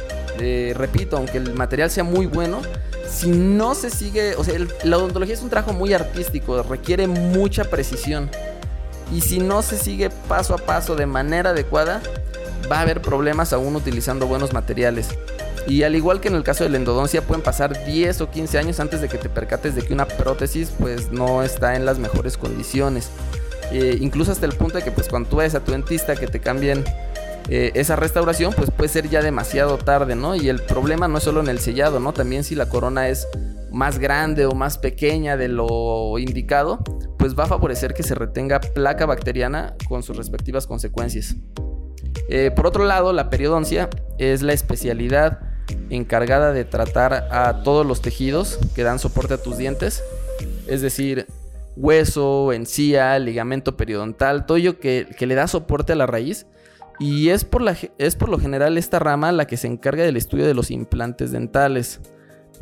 eh, 0.40 0.74
repito, 0.76 1.16
aunque 1.16 1.38
el 1.38 1.54
material 1.54 1.90
sea 1.90 2.04
muy 2.04 2.26
bueno, 2.26 2.60
si 3.08 3.28
no 3.30 3.74
se 3.74 3.90
sigue, 3.90 4.34
o 4.36 4.44
sea, 4.44 4.54
la 4.84 4.96
odontología 4.96 5.34
es 5.34 5.42
un 5.42 5.50
trabajo 5.50 5.72
muy 5.72 5.92
artístico, 5.92 6.62
requiere 6.62 7.06
mucha 7.06 7.64
precisión. 7.64 8.30
Y 9.12 9.20
si 9.20 9.38
no 9.38 9.62
se 9.62 9.78
sigue 9.78 10.10
paso 10.28 10.54
a 10.54 10.58
paso 10.58 10.96
de 10.96 11.06
manera 11.06 11.50
adecuada, 11.50 12.00
va 12.70 12.78
a 12.78 12.80
haber 12.80 13.02
problemas 13.02 13.52
aún 13.52 13.76
utilizando 13.76 14.26
buenos 14.26 14.52
materiales. 14.52 15.08
Y 15.66 15.84
al 15.84 15.94
igual 15.94 16.20
que 16.20 16.28
en 16.28 16.34
el 16.34 16.42
caso 16.42 16.64
de 16.64 16.70
la 16.70 16.76
endodoncia, 16.76 17.22
pueden 17.22 17.42
pasar 17.42 17.84
10 17.84 18.20
o 18.20 18.30
15 18.30 18.58
años 18.58 18.80
antes 18.80 19.00
de 19.00 19.08
que 19.08 19.18
te 19.18 19.28
percates 19.28 19.74
de 19.74 19.82
que 19.82 19.94
una 19.94 20.06
prótesis 20.06 20.72
pues 20.78 21.12
no 21.12 21.42
está 21.42 21.76
en 21.76 21.84
las 21.84 21.98
mejores 21.98 22.36
condiciones. 22.36 23.10
Eh, 23.70 23.96
incluso 24.00 24.32
hasta 24.32 24.44
el 24.46 24.52
punto 24.52 24.78
de 24.78 24.84
que 24.84 24.90
pues 24.90 25.08
cuando 25.08 25.28
tú 25.28 25.36
vayas 25.36 25.54
a 25.54 25.60
tu 25.60 25.72
dentista 25.72 26.14
que 26.16 26.26
te 26.26 26.40
cambien 26.40 26.84
eh, 27.48 27.72
esa 27.74 27.96
restauración, 27.96 28.52
pues 28.52 28.70
puede 28.70 28.88
ser 28.88 29.08
ya 29.08 29.22
demasiado 29.22 29.78
tarde, 29.78 30.14
¿no? 30.14 30.34
Y 30.34 30.48
el 30.48 30.60
problema 30.60 31.08
no 31.08 31.18
es 31.18 31.24
solo 31.24 31.40
en 31.40 31.48
el 31.48 31.58
sellado, 31.58 32.00
¿no? 32.00 32.12
También 32.12 32.44
si 32.44 32.54
la 32.54 32.68
corona 32.68 33.08
es 33.08 33.26
más 33.70 33.98
grande 33.98 34.46
o 34.46 34.52
más 34.52 34.78
pequeña 34.78 35.36
de 35.36 35.48
lo 35.48 36.18
indicado, 36.18 36.78
pues 37.18 37.38
va 37.38 37.44
a 37.44 37.46
favorecer 37.46 37.94
que 37.94 38.02
se 38.02 38.14
retenga 38.14 38.60
placa 38.60 39.06
bacteriana 39.06 39.74
con 39.88 40.02
sus 40.02 40.16
respectivas 40.16 40.66
consecuencias. 40.66 41.36
Eh, 42.28 42.50
por 42.54 42.66
otro 42.66 42.84
lado, 42.84 43.12
la 43.12 43.30
periodoncia 43.30 43.88
es 44.18 44.42
la 44.42 44.52
especialidad 44.52 45.51
encargada 45.90 46.52
de 46.52 46.64
tratar 46.64 47.28
a 47.30 47.62
todos 47.62 47.86
los 47.86 48.02
tejidos 48.02 48.58
que 48.74 48.82
dan 48.82 48.98
soporte 48.98 49.34
a 49.34 49.42
tus 49.42 49.58
dientes. 49.58 50.02
Es 50.66 50.80
decir, 50.80 51.26
hueso, 51.76 52.52
encía, 52.52 53.18
ligamento 53.18 53.76
periodontal, 53.76 54.46
todo 54.46 54.58
ello 54.58 54.78
que, 54.78 55.08
que 55.16 55.26
le 55.26 55.34
da 55.34 55.46
soporte 55.46 55.92
a 55.92 55.96
la 55.96 56.06
raíz. 56.06 56.46
Y 56.98 57.30
es 57.30 57.44
por, 57.44 57.62
la, 57.62 57.76
es 57.98 58.16
por 58.16 58.28
lo 58.28 58.38
general 58.38 58.78
esta 58.78 58.98
rama 58.98 59.32
la 59.32 59.46
que 59.46 59.56
se 59.56 59.66
encarga 59.66 60.04
del 60.04 60.16
estudio 60.16 60.46
de 60.46 60.54
los 60.54 60.70
implantes 60.70 61.32
dentales. 61.32 62.00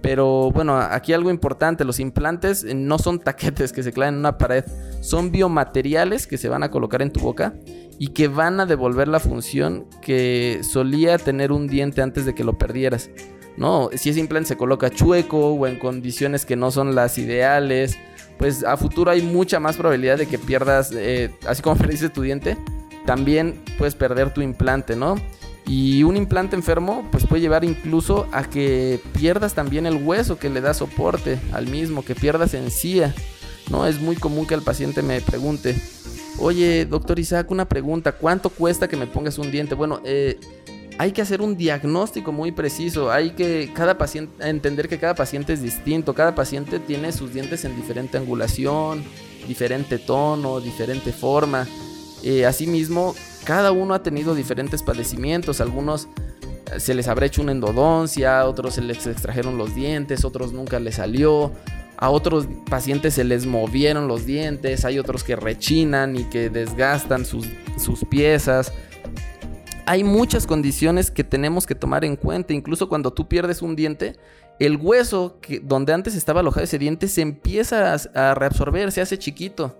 Pero 0.02 0.50
bueno, 0.50 0.78
aquí 0.78 1.12
algo 1.12 1.30
importante, 1.30 1.85
los 1.85 2.00
implantes 2.00 2.64
no 2.75 2.99
son 2.99 3.19
taquetes 3.19 3.73
que 3.73 3.83
se 3.83 3.92
clavan 3.92 4.14
en 4.14 4.21
una 4.21 4.38
pared, 4.38 4.64
son 5.00 5.30
biomateriales 5.30 6.26
que 6.26 6.38
se 6.38 6.49
van 6.49 6.62
a 6.62 6.71
colocar 6.71 7.02
en 7.02 7.12
tu 7.12 7.21
boca 7.21 7.54
y 7.99 8.09
que 8.09 8.28
van 8.28 8.61
a 8.61 8.66
devolver 8.66 9.09
la 9.09 9.21
función 9.21 9.87
que 10.00 10.61
solía 10.62 11.19
tener 11.19 11.52
un 11.52 11.66
diente 11.66 12.00
antes 12.00 12.25
de 12.25 12.35
que 12.35 12.45
lo 12.45 12.57
perdieras. 12.57 13.11
No, 13.57 13.90
si 13.95 14.09
ese 14.09 14.21
implante 14.21 14.49
se 14.49 14.57
coloca 14.57 14.88
chueco 14.88 15.52
o 15.52 15.66
en 15.66 15.78
condiciones 15.78 16.47
que 16.47 16.57
no 16.57 16.71
son 16.71 16.95
las 16.95 17.19
ideales, 17.19 17.99
pues 18.38 18.64
a 18.64 18.78
futuro 18.78 19.11
hay 19.11 19.21
mucha 19.21 19.61
más 19.61 19.76
probabilidad 19.76 20.16
de 20.16 20.26
que 20.26 20.38
pierdas, 20.38 20.92
eh, 20.97 21.30
así 21.47 21.61
como 21.61 21.76
perdiste 21.78 22.09
tu 22.09 22.23
diente, 22.23 22.57
también 23.04 23.62
puedes 23.76 23.95
perder 23.95 24.33
tu 24.33 24.40
implante, 24.40 24.97
¿no? 24.97 25.16
Y 25.71 26.03
un 26.03 26.17
implante 26.17 26.57
enfermo 26.57 27.07
pues 27.12 27.29
puede 27.29 27.43
llevar 27.43 27.62
incluso 27.62 28.27
a 28.33 28.43
que 28.43 29.00
pierdas 29.12 29.55
también 29.55 29.87
el 29.87 30.03
hueso 30.03 30.37
que 30.37 30.50
le 30.50 30.61
da 30.61 30.75
soporte 30.75 31.39
al 31.53 31.69
mismo, 31.69 32.05
que 32.05 32.17
pierdas 32.17 32.55
encía. 32.55 33.15
¿no? 33.71 33.87
Es 33.87 34.00
muy 34.00 34.17
común 34.17 34.49
que 34.49 34.55
el 34.55 34.62
paciente 34.62 35.00
me 35.00 35.21
pregunte, 35.21 35.81
oye, 36.41 36.87
doctor 36.87 37.21
Isaac, 37.21 37.53
una 37.53 37.69
pregunta, 37.69 38.11
¿cuánto 38.11 38.50
cuesta 38.50 38.89
que 38.89 38.97
me 38.97 39.07
pongas 39.07 39.39
un 39.39 39.53
diente? 39.53 39.77
Bueno, 39.77 40.00
eh, 40.05 40.41
hay 40.99 41.12
que 41.12 41.23
hacer 41.23 41.41
un 41.41 41.57
diagnóstico 41.57 42.33
muy 42.33 42.50
preciso, 42.50 43.12
hay 43.12 43.31
que 43.31 43.71
cada 43.73 43.97
paciente, 43.97 44.49
entender 44.49 44.89
que 44.89 44.99
cada 44.99 45.15
paciente 45.15 45.53
es 45.53 45.62
distinto, 45.62 46.17
cada 46.17 46.35
paciente 46.35 46.81
tiene 46.81 47.12
sus 47.12 47.33
dientes 47.33 47.65
en 47.65 47.77
diferente 47.77 48.19
angulación, 48.19 49.05
diferente 49.47 50.00
tono, 50.00 50.59
diferente 50.59 51.12
forma. 51.12 51.65
Eh, 52.25 52.45
asimismo, 52.45 53.15
cada 53.44 53.73
uno 53.73 53.94
ha 53.94 54.02
tenido 54.02 54.35
diferentes 54.35 54.82
padecimientos, 54.82 55.61
algunos 55.61 56.09
eh, 56.73 56.80
se 56.80 56.94
les 56.94 57.09
habrá 57.09 57.26
hecho 57.26 57.42
una 57.42 57.52
endodoncia, 57.52 58.47
otros 58.47 58.75
se 58.75 58.82
les 58.82 59.06
extrajeron 59.06 59.59
los 59.59 59.75
dientes, 59.75 60.25
otros 60.25 60.52
nunca 60.52 60.78
les 60.78 60.97
salió, 60.97 61.52
a 61.97 62.11
otros 62.11 62.47
pacientes 62.68 63.14
se 63.14 63.25
les 63.25 63.47
movieron 63.47 64.09
los 64.09 64.25
dientes, 64.25 64.85
hay 64.85 64.99
otros 64.99 65.23
que 65.23 65.37
rechinan 65.37 66.16
y 66.16 66.25
que 66.25 66.49
desgastan 66.49 67.25
sus, 67.25 67.47
piezas. 68.09 68.73
Hay 69.85 70.04
muchas 70.04 70.47
condiciones 70.47 71.11
que 71.11 71.25
tenemos 71.25 71.66
que 71.66 71.75
tomar 71.75 72.04
en 72.04 72.16
cuenta, 72.16 72.54
incluso 72.54 72.88
cuando 72.88 73.12
tú 73.12 73.28
pierdes 73.28 73.61
un 73.61 73.76
diente, 73.76 74.16
el 74.59 74.76
hueso 74.76 75.38
que, 75.40 75.61
donde 75.61 75.92
antes 75.92 76.14
estaba 76.14 76.40
alojado 76.40 76.64
ese 76.64 76.78
diente 76.78 77.09
se 77.09 77.23
empieza 77.23 77.94
a 77.94 78.35
reabsorber, 78.35 78.92
se 78.92 79.00
hace 79.00 79.18
chiquito. 79.18 79.76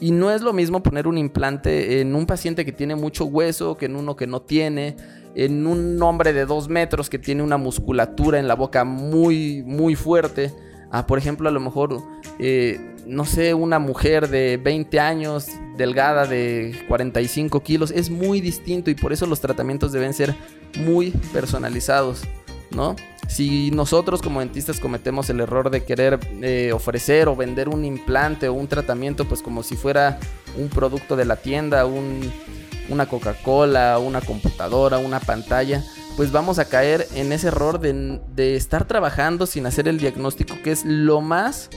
Y 0.00 0.10
no 0.10 0.30
es 0.30 0.42
lo 0.42 0.52
mismo 0.52 0.82
poner 0.82 1.06
un 1.06 1.16
implante 1.16 2.00
en 2.00 2.14
un 2.14 2.26
paciente 2.26 2.64
que 2.64 2.72
tiene 2.72 2.96
mucho 2.96 3.24
hueso 3.24 3.76
que 3.76 3.86
en 3.86 3.96
uno 3.96 4.14
que 4.14 4.26
no 4.26 4.42
tiene, 4.42 4.96
en 5.34 5.66
un 5.66 6.02
hombre 6.02 6.32
de 6.32 6.46
dos 6.46 6.68
metros 6.68 7.08
que 7.08 7.18
tiene 7.18 7.42
una 7.42 7.56
musculatura 7.56 8.38
en 8.38 8.48
la 8.48 8.54
boca 8.54 8.84
muy, 8.84 9.62
muy 9.64 9.94
fuerte. 9.94 10.52
A, 10.90 11.06
por 11.06 11.18
ejemplo, 11.18 11.48
a 11.48 11.52
lo 11.52 11.60
mejor, 11.60 12.02
eh, 12.38 12.78
no 13.06 13.24
sé, 13.24 13.54
una 13.54 13.78
mujer 13.78 14.28
de 14.28 14.56
20 14.56 15.00
años, 15.00 15.48
delgada 15.76 16.26
de 16.26 16.74
45 16.88 17.62
kilos, 17.62 17.90
es 17.90 18.08
muy 18.10 18.40
distinto 18.40 18.90
y 18.90 18.94
por 18.94 19.12
eso 19.12 19.26
los 19.26 19.40
tratamientos 19.40 19.92
deben 19.92 20.14
ser 20.14 20.34
muy 20.78 21.10
personalizados, 21.32 22.22
¿no? 22.70 22.96
Si 23.28 23.70
nosotros 23.72 24.22
como 24.22 24.40
dentistas 24.40 24.78
cometemos 24.78 25.28
el 25.30 25.40
error 25.40 25.70
de 25.70 25.84
querer 25.84 26.20
eh, 26.42 26.72
ofrecer 26.72 27.28
o 27.28 27.36
vender 27.36 27.68
un 27.68 27.84
implante 27.84 28.48
o 28.48 28.52
un 28.54 28.68
tratamiento, 28.68 29.26
pues 29.26 29.42
como 29.42 29.62
si 29.62 29.76
fuera 29.76 30.18
un 30.56 30.68
producto 30.68 31.16
de 31.16 31.24
la 31.24 31.36
tienda, 31.36 31.86
una 31.86 33.06
Coca-Cola, 33.06 33.98
una 33.98 34.20
computadora, 34.20 34.98
una 34.98 35.20
pantalla, 35.20 35.82
pues 36.16 36.30
vamos 36.32 36.58
a 36.58 36.66
caer 36.66 37.06
en 37.14 37.32
ese 37.32 37.48
error 37.48 37.80
de, 37.80 38.20
de 38.34 38.56
estar 38.56 38.86
trabajando 38.86 39.46
sin 39.46 39.66
hacer 39.66 39.88
el 39.88 39.98
diagnóstico, 39.98 40.56
que 40.62 40.70
es 40.70 40.84
lo 40.84 41.20
más 41.20 41.68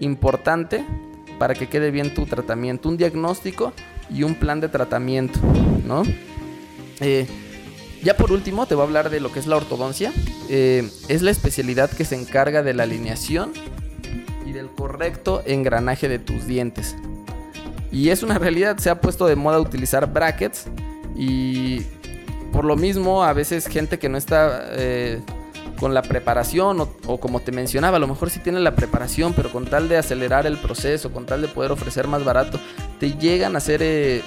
importante 0.00 0.84
para 1.38 1.54
que 1.54 1.68
quede 1.68 1.90
bien 1.90 2.12
tu 2.12 2.26
tratamiento. 2.26 2.88
Un 2.88 2.96
diagnóstico 2.96 3.72
y 4.10 4.24
un 4.24 4.34
plan 4.34 4.60
de 4.60 4.68
tratamiento, 4.68 5.38
¿no? 5.86 6.02
Eh, 7.00 7.26
ya 8.02 8.16
por 8.16 8.32
último 8.32 8.66
te 8.66 8.74
voy 8.74 8.82
a 8.82 8.86
hablar 8.86 9.10
de 9.10 9.20
lo 9.20 9.32
que 9.32 9.38
es 9.38 9.46
la 9.46 9.56
ortodoncia. 9.56 10.12
Eh, 10.48 10.88
es 11.08 11.22
la 11.22 11.30
especialidad 11.30 11.90
que 11.90 12.04
se 12.04 12.14
encarga 12.14 12.62
de 12.62 12.74
la 12.74 12.82
alineación 12.82 13.52
y 14.46 14.52
del 14.52 14.68
correcto 14.68 15.42
engranaje 15.46 16.08
de 16.08 16.18
tus 16.18 16.46
dientes. 16.46 16.96
Y 17.90 18.08
es 18.08 18.22
una 18.22 18.38
realidad, 18.38 18.78
se 18.78 18.90
ha 18.90 19.00
puesto 19.00 19.26
de 19.26 19.36
moda 19.36 19.60
utilizar 19.60 20.12
brackets 20.12 20.66
y 21.14 21.82
por 22.52 22.64
lo 22.64 22.76
mismo 22.76 23.22
a 23.22 23.32
veces 23.32 23.66
gente 23.66 23.98
que 23.98 24.08
no 24.08 24.18
está 24.18 24.66
eh, 24.72 25.20
con 25.78 25.94
la 25.94 26.02
preparación 26.02 26.80
o, 26.80 27.18
como 27.18 27.40
te 27.40 27.52
mencionaba, 27.52 27.96
a 27.96 28.00
lo 28.00 28.06
mejor 28.06 28.30
sí 28.30 28.40
tiene 28.40 28.60
la 28.60 28.74
preparación, 28.74 29.32
pero 29.34 29.50
con 29.50 29.66
tal 29.66 29.88
de 29.88 29.96
acelerar 29.96 30.46
el 30.46 30.56
proceso, 30.58 31.12
con 31.12 31.26
tal 31.26 31.42
de 31.42 31.48
poder 31.48 31.72
ofrecer 31.72 32.06
más 32.08 32.24
barato, 32.24 32.60
te 33.00 33.12
llegan 33.14 33.54
a 33.54 33.58
hacer 33.58 33.80
eh, 33.82 34.22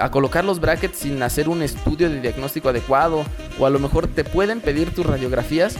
a 0.00 0.10
colocar 0.10 0.44
los 0.44 0.60
brackets 0.60 0.98
sin 0.98 1.22
hacer 1.22 1.48
un 1.48 1.62
estudio 1.62 2.08
de 2.08 2.20
diagnóstico 2.20 2.68
adecuado 2.68 3.24
o 3.58 3.66
a 3.66 3.70
lo 3.70 3.78
mejor 3.78 4.06
te 4.08 4.24
pueden 4.24 4.60
pedir 4.60 4.94
tus 4.94 5.06
radiografías 5.06 5.76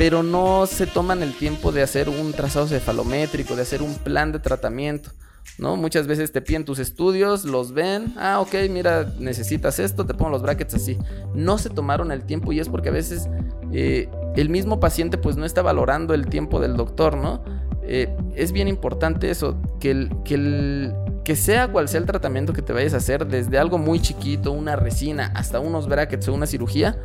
pero 0.00 0.22
no 0.22 0.66
se 0.66 0.86
toman 0.86 1.22
el 1.22 1.34
tiempo 1.34 1.72
de 1.72 1.82
hacer 1.82 2.08
un 2.08 2.32
trazado 2.32 2.66
cefalométrico, 2.66 3.54
de 3.54 3.60
hacer 3.60 3.82
un 3.82 3.96
plan 3.96 4.32
de 4.32 4.38
tratamiento. 4.38 5.10
¿no? 5.58 5.76
Muchas 5.76 6.06
veces 6.06 6.32
te 6.32 6.40
piden 6.40 6.64
tus 6.64 6.78
estudios, 6.78 7.44
los 7.44 7.72
ven, 7.72 8.14
ah, 8.16 8.40
ok, 8.40 8.54
mira, 8.70 9.12
necesitas 9.18 9.78
esto, 9.78 10.06
te 10.06 10.14
pongo 10.14 10.30
los 10.30 10.40
brackets 10.40 10.74
así. 10.74 10.96
No 11.34 11.58
se 11.58 11.68
tomaron 11.68 12.12
el 12.12 12.24
tiempo 12.24 12.50
y 12.50 12.60
es 12.60 12.70
porque 12.70 12.88
a 12.88 12.92
veces 12.92 13.28
eh, 13.72 14.08
el 14.36 14.48
mismo 14.48 14.80
paciente 14.80 15.18
pues 15.18 15.36
no 15.36 15.44
está 15.44 15.60
valorando 15.60 16.14
el 16.14 16.28
tiempo 16.28 16.60
del 16.60 16.78
doctor, 16.78 17.18
¿no? 17.18 17.44
Eh, 17.82 18.08
es 18.34 18.52
bien 18.52 18.68
importante 18.68 19.30
eso, 19.30 19.60
que 19.80 19.90
el, 19.90 20.10
que 20.24 20.34
el, 20.34 20.94
que 21.24 21.36
sea 21.36 21.68
cual 21.68 21.88
sea 21.88 22.00
el 22.00 22.06
tratamiento 22.06 22.52
que 22.52 22.62
te 22.62 22.72
vayas 22.72 22.94
a 22.94 22.98
hacer, 22.98 23.26
desde 23.26 23.58
algo 23.58 23.78
muy 23.78 24.00
chiquito, 24.00 24.52
una 24.52 24.76
resina, 24.76 25.32
hasta 25.34 25.60
unos 25.60 25.88
brackets 25.88 26.28
o 26.28 26.34
una 26.34 26.46
cirugía, 26.46 26.98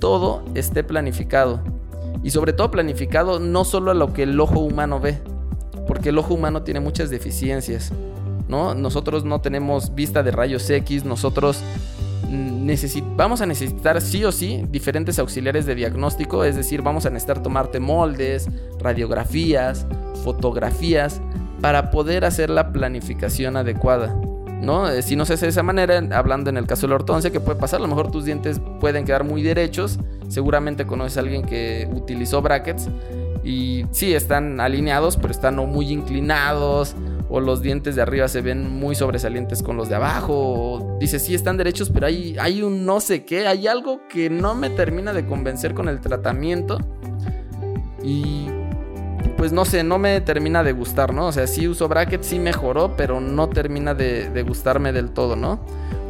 todo 0.00 0.44
esté 0.54 0.84
planificado. 0.84 1.62
Y 2.22 2.30
sobre 2.30 2.52
todo 2.52 2.70
planificado 2.70 3.40
no 3.40 3.64
solo 3.64 3.90
a 3.90 3.94
lo 3.94 4.12
que 4.12 4.24
el 4.24 4.38
ojo 4.38 4.60
humano 4.60 5.00
ve, 5.00 5.18
porque 5.86 6.10
el 6.10 6.18
ojo 6.18 6.34
humano 6.34 6.62
tiene 6.62 6.80
muchas 6.80 7.10
deficiencias. 7.10 7.92
¿no? 8.48 8.74
Nosotros 8.74 9.24
no 9.24 9.40
tenemos 9.40 9.94
vista 9.94 10.22
de 10.22 10.30
rayos 10.30 10.68
X, 10.68 11.04
nosotros 11.04 11.62
vamos 13.16 13.40
a 13.40 13.46
necesitar 13.46 14.00
sí 14.00 14.24
o 14.24 14.32
sí 14.32 14.64
diferentes 14.70 15.18
auxiliares 15.18 15.66
de 15.66 15.74
diagnóstico, 15.74 16.44
es 16.44 16.56
decir, 16.56 16.82
vamos 16.82 17.06
a 17.06 17.10
necesitar 17.10 17.42
tomarte 17.42 17.80
moldes, 17.80 18.48
radiografías, 18.80 19.86
fotografías, 20.24 21.20
para 21.60 21.90
poder 21.90 22.24
hacer 22.24 22.50
la 22.50 22.72
planificación 22.72 23.56
adecuada. 23.56 24.14
¿no? 24.60 24.88
Eh, 24.88 25.02
si 25.02 25.14
no 25.14 25.24
se 25.24 25.34
hace 25.34 25.46
de 25.46 25.50
esa 25.50 25.62
manera, 25.62 26.02
hablando 26.12 26.50
en 26.50 26.56
el 26.56 26.66
caso 26.66 26.82
de 26.82 26.90
la 26.90 26.96
ortodoncia, 26.96 27.30
¿qué 27.30 27.40
puede 27.40 27.58
pasar? 27.58 27.80
A 27.80 27.82
lo 27.82 27.88
mejor 27.88 28.10
tus 28.10 28.24
dientes 28.24 28.60
pueden 28.80 29.04
quedar 29.04 29.24
muy 29.24 29.42
derechos. 29.42 29.98
Seguramente 30.28 30.86
conoces 30.86 31.18
a 31.18 31.20
alguien 31.20 31.42
que 31.42 31.88
utilizó 31.92 32.40
brackets 32.42 32.88
y 33.44 33.84
sí, 33.90 34.14
están 34.14 34.58
alineados, 34.58 35.16
pero 35.16 35.30
están 35.30 35.56
muy 35.56 35.92
inclinados. 35.92 36.96
O 37.28 37.40
los 37.40 37.62
dientes 37.62 37.96
de 37.96 38.02
arriba 38.02 38.28
se 38.28 38.40
ven 38.40 38.70
muy 38.70 38.94
sobresalientes 38.94 39.62
con 39.62 39.76
los 39.76 39.88
de 39.88 39.96
abajo. 39.96 40.34
O 40.34 40.98
dice, 40.98 41.18
sí, 41.18 41.34
están 41.34 41.56
derechos, 41.56 41.90
pero 41.90 42.06
hay, 42.06 42.36
hay 42.38 42.62
un 42.62 42.86
no 42.86 43.00
sé 43.00 43.24
qué. 43.24 43.46
Hay 43.46 43.66
algo 43.66 44.00
que 44.08 44.30
no 44.30 44.54
me 44.54 44.70
termina 44.70 45.12
de 45.12 45.26
convencer 45.26 45.74
con 45.74 45.88
el 45.88 46.00
tratamiento. 46.00 46.78
Y 48.02 48.46
pues 49.44 49.52
no 49.52 49.66
sé, 49.66 49.84
no 49.84 49.98
me 49.98 50.22
termina 50.22 50.62
de 50.62 50.72
gustar, 50.72 51.12
¿no? 51.12 51.26
O 51.26 51.32
sea, 51.32 51.46
sí 51.46 51.68
uso 51.68 51.86
brackets, 51.86 52.28
sí 52.28 52.38
mejoró, 52.38 52.96
pero 52.96 53.20
no 53.20 53.50
termina 53.50 53.92
de, 53.92 54.42
gustarme 54.42 54.90
del 54.90 55.10
todo, 55.10 55.36
¿no? 55.36 55.60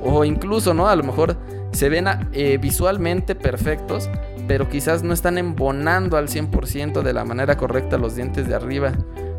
O 0.04 0.24
incluso, 0.24 0.72
¿no? 0.72 0.86
A 0.86 0.94
lo 0.94 1.02
mejor 1.02 1.36
se 1.72 1.88
ven 1.88 2.06
eh, 2.32 2.58
visualmente 2.58 3.34
perfectos, 3.34 4.08
pero 4.46 4.68
quizás 4.68 5.02
no 5.02 5.12
están 5.12 5.36
embonando 5.36 6.16
al 6.16 6.28
100% 6.28 7.02
de 7.02 7.12
la 7.12 7.24
manera 7.24 7.56
correcta 7.56 7.98
los 7.98 8.14
dientes 8.14 8.46
de 8.46 8.54
arriba 8.54 8.92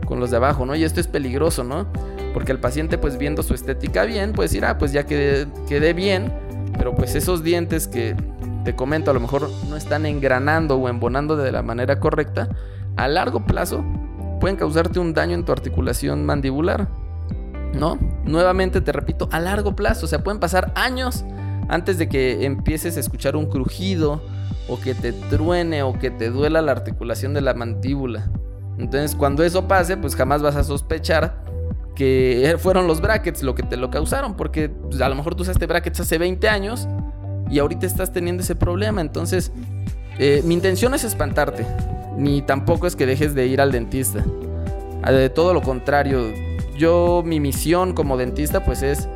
con 0.06 0.20
los 0.20 0.30
de 0.30 0.36
abajo, 0.36 0.66
¿no? 0.66 0.76
Y 0.76 0.84
esto 0.84 1.00
es 1.00 1.08
peligroso, 1.08 1.64
¿no? 1.64 1.88
Porque 2.34 2.52
el 2.52 2.60
paciente, 2.60 2.98
pues 2.98 3.18
viendo 3.18 3.44
su 3.44 3.54
estética 3.54 4.04
bien, 4.04 4.34
puede 4.34 4.50
decir, 4.50 4.66
ah, 4.66 4.78
pues 4.78 4.92
ya 4.92 5.06
quedé, 5.06 5.48
quedé 5.70 5.94
bien, 5.94 6.34
pero 6.78 6.94
pues 6.94 7.16
esos 7.16 7.44
dientes 7.44 7.88
que 7.88 8.14
te 8.66 8.76
comento 8.76 9.12
a 9.12 9.14
lo 9.14 9.22
mejor 9.22 9.50
no 9.70 9.78
están 9.78 10.06
engranando 10.06 10.76
o 10.76 10.90
embonando 10.90 11.38
de 11.38 11.54
la 11.54 11.62
manera 11.62 12.02
correcta, 12.02 12.50
a 12.98 13.08
largo 13.08 13.46
plazo 13.46 13.84
pueden 14.40 14.58
causarte 14.58 15.00
un 15.00 15.14
daño 15.14 15.34
en 15.34 15.46
tu 15.46 15.52
articulación 15.52 16.26
mandibular. 16.26 16.88
¿No? 17.74 18.00
Nuevamente 18.24 18.80
te 18.80 18.94
repito, 18.94 19.28
a 19.32 19.40
largo 19.40 19.76
plazo, 19.76 20.06
o 20.06 20.10
sea, 20.10 20.24
pueden 20.24 20.40
pasar 20.40 20.72
años 20.76 21.26
antes 21.68 21.98
de 21.98 22.08
que 22.08 22.46
empieces 22.46 22.96
a 22.96 23.02
escuchar 23.02 23.36
un 23.36 23.48
crujido 23.48 24.22
o 24.70 24.80
que 24.80 24.94
te 24.94 25.12
truene 25.12 25.84
o 25.84 25.94
que 26.00 26.10
te 26.10 26.30
duela 26.30 26.62
la 26.62 26.72
articulación 26.72 27.34
de 27.34 27.42
la 27.42 27.54
mandíbula. 27.54 28.32
Entonces, 28.78 29.16
cuando 29.16 29.44
eso 29.44 29.68
pase, 29.68 29.98
pues 29.98 30.16
jamás 30.16 30.42
vas 30.42 30.56
a 30.56 30.64
sospechar 30.64 31.44
que 31.96 32.56
fueron 32.60 32.88
los 32.88 33.02
brackets 33.02 33.44
lo 33.44 33.56
que 33.56 33.64
te 33.64 33.78
lo 33.78 33.90
causaron, 33.90 34.36
porque 34.36 34.70
pues, 34.70 35.02
a 35.02 35.10
lo 35.10 35.16
mejor 35.16 35.36
tú 35.36 35.44
usaste 35.44 35.66
brackets 35.66 36.02
hace 36.02 36.18
20 36.18 36.48
años 36.50 36.88
y 37.50 37.60
ahorita 37.60 37.86
estás 37.86 38.12
teniendo 38.12 38.44
ese 38.44 38.56
problema. 38.56 39.02
Entonces, 39.02 39.52
eh, 40.18 40.42
mi 40.46 40.54
intención 40.54 40.94
es 40.94 41.04
espantarte, 41.04 41.66
ni 42.18 42.42
tampoco 42.42 42.88
es 42.88 42.96
que 42.96 43.06
dejes 43.06 43.36
de 43.36 43.48
ir 43.48 43.62
al 43.62 43.72
dentista. 43.72 44.24
Ah, 45.04 45.12
de 45.12 45.30
todo 45.30 45.54
lo 45.54 45.62
contrario, 45.62 46.34
yo 46.78 47.24
mi 47.26 47.40
misión 47.40 47.94
como 47.94 48.18
dentista 48.18 48.64
pues 48.64 48.82
es 48.82 49.08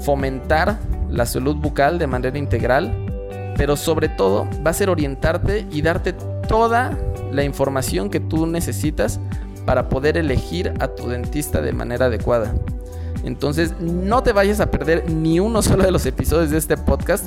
fomentar 0.00 0.78
la 1.08 1.26
salud 1.26 1.56
bucal 1.56 1.98
de 1.98 2.06
manera 2.06 2.38
integral, 2.38 2.92
pero 3.56 3.76
sobre 3.76 4.08
todo 4.08 4.48
va 4.66 4.70
a 4.70 4.74
ser 4.74 4.90
orientarte 4.90 5.66
y 5.70 5.82
darte 5.82 6.14
toda 6.48 6.96
la 7.32 7.44
información 7.44 8.10
que 8.10 8.20
tú 8.20 8.46
necesitas 8.46 9.20
para 9.66 9.88
poder 9.88 10.16
elegir 10.16 10.72
a 10.80 10.88
tu 10.88 11.08
dentista 11.08 11.60
de 11.60 11.72
manera 11.72 12.06
adecuada. 12.06 12.54
Entonces 13.22 13.74
no 13.80 14.22
te 14.22 14.32
vayas 14.32 14.60
a 14.60 14.70
perder 14.70 15.10
ni 15.10 15.40
uno 15.40 15.62
solo 15.62 15.84
de 15.84 15.90
los 15.90 16.06
episodios 16.06 16.50
de 16.50 16.58
este 16.58 16.76
podcast 16.76 17.26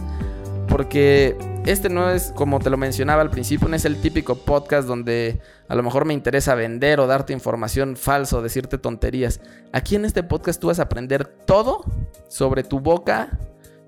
porque 0.67 1.37
este 1.65 1.89
no 1.89 2.09
es, 2.09 2.33
como 2.35 2.59
te 2.59 2.69
lo 2.69 2.77
mencionaba 2.77 3.21
al 3.21 3.29
principio, 3.29 3.67
no 3.67 3.75
es 3.75 3.85
el 3.85 4.01
típico 4.01 4.35
podcast 4.35 4.87
donde 4.87 5.39
a 5.67 5.75
lo 5.75 5.83
mejor 5.83 6.05
me 6.05 6.13
interesa 6.13 6.55
vender 6.55 6.99
o 6.99 7.07
darte 7.07 7.31
información 7.33 7.95
falsa 7.95 8.37
o 8.37 8.41
decirte 8.41 8.77
tonterías. 8.77 9.39
Aquí 9.71 9.95
en 9.95 10.05
este 10.05 10.23
podcast 10.23 10.59
tú 10.59 10.67
vas 10.67 10.79
a 10.79 10.83
aprender 10.83 11.25
todo 11.25 11.85
sobre 12.27 12.63
tu 12.63 12.79
boca 12.79 13.39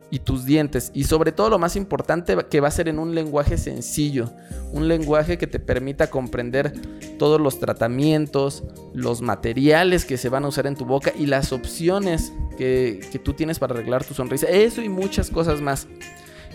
y 0.09 0.19
tus 0.19 0.45
dientes. 0.45 0.91
Y 0.93 1.05
sobre 1.05 1.33
todo 1.33 1.49
lo 1.49 1.59
más 1.59 1.75
importante 1.75 2.37
que 2.49 2.61
va 2.61 2.69
a 2.69 2.71
ser 2.71 2.87
en 2.87 2.99
un 2.99 3.13
lenguaje 3.13 3.57
sencillo. 3.57 4.31
Un 4.71 4.87
lenguaje 4.87 5.37
que 5.37 5.47
te 5.47 5.59
permita 5.59 6.09
comprender 6.09 6.73
todos 7.17 7.41
los 7.41 7.59
tratamientos, 7.59 8.63
los 8.93 9.21
materiales 9.21 10.05
que 10.05 10.17
se 10.17 10.29
van 10.29 10.45
a 10.45 10.47
usar 10.47 10.67
en 10.67 10.75
tu 10.75 10.85
boca 10.85 11.11
y 11.17 11.25
las 11.25 11.51
opciones 11.51 12.31
que, 12.57 13.01
que 13.11 13.19
tú 13.19 13.33
tienes 13.33 13.59
para 13.59 13.73
arreglar 13.73 14.05
tu 14.05 14.13
sonrisa. 14.13 14.47
Eso 14.47 14.81
y 14.81 14.87
muchas 14.87 15.29
cosas 15.29 15.59
más 15.59 15.87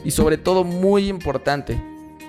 y 0.04 0.10
sobre 0.10 0.38
todo 0.38 0.64
muy 0.64 1.08
importante, 1.08 1.80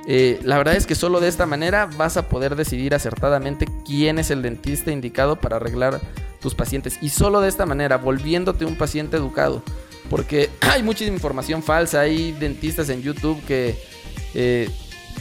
eh, 0.07 0.39
la 0.43 0.57
verdad 0.57 0.75
es 0.75 0.87
que 0.87 0.95
solo 0.95 1.19
de 1.19 1.27
esta 1.27 1.45
manera 1.45 1.85
vas 1.85 2.17
a 2.17 2.27
poder 2.27 2.55
decidir 2.55 2.95
acertadamente 2.95 3.67
quién 3.85 4.17
es 4.19 4.31
el 4.31 4.41
dentista 4.41 4.91
indicado 4.91 5.39
para 5.39 5.57
arreglar 5.57 5.99
tus 6.41 6.55
pacientes. 6.55 6.97
Y 7.01 7.09
solo 7.09 7.39
de 7.39 7.49
esta 7.49 7.65
manera, 7.65 7.97
volviéndote 7.97 8.65
un 8.65 8.75
paciente 8.75 9.17
educado. 9.17 9.61
Porque 10.09 10.49
hay 10.61 10.83
mucha 10.83 11.05
información 11.05 11.63
falsa, 11.63 12.01
hay 12.01 12.31
dentistas 12.33 12.89
en 12.89 13.01
YouTube 13.01 13.41
que 13.45 13.75
eh, 14.33 14.69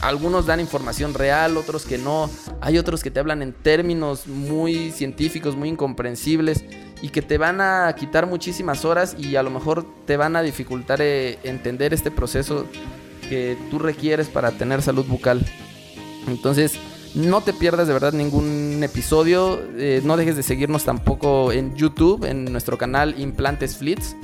algunos 0.01 0.45
dan 0.45 0.59
información 0.59 1.13
real, 1.13 1.57
otros 1.57 1.85
que 1.85 1.97
no. 1.97 2.29
Hay 2.59 2.77
otros 2.77 3.03
que 3.03 3.11
te 3.11 3.19
hablan 3.19 3.41
en 3.41 3.53
términos 3.53 4.27
muy 4.27 4.91
científicos, 4.91 5.55
muy 5.55 5.69
incomprensibles 5.69 6.65
y 7.01 7.09
que 7.09 7.21
te 7.21 7.37
van 7.37 7.61
a 7.61 7.93
quitar 7.97 8.27
muchísimas 8.27 8.85
horas 8.85 9.15
y 9.17 9.35
a 9.35 9.43
lo 9.43 9.49
mejor 9.49 9.85
te 10.05 10.17
van 10.17 10.35
a 10.35 10.41
dificultar 10.41 11.01
eh, 11.01 11.39
entender 11.43 11.93
este 11.93 12.11
proceso 12.11 12.65
que 13.29 13.57
tú 13.69 13.79
requieres 13.79 14.27
para 14.27 14.51
tener 14.51 14.81
salud 14.81 15.05
bucal. 15.05 15.45
Entonces, 16.27 16.77
no 17.15 17.41
te 17.41 17.53
pierdas 17.53 17.87
de 17.87 17.93
verdad 17.93 18.13
ningún 18.13 18.81
episodio. 18.83 19.61
Eh, 19.77 20.01
no 20.03 20.17
dejes 20.17 20.35
de 20.35 20.43
seguirnos 20.43 20.85
tampoco 20.85 21.51
en 21.51 21.75
YouTube, 21.75 22.25
en 22.25 22.45
nuestro 22.45 22.77
canal 22.77 23.19
Implantes 23.19 23.77
Flits. 23.77 24.15